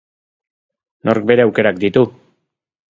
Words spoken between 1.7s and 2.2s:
ditu.